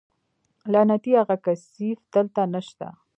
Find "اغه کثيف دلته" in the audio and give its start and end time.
1.21-2.41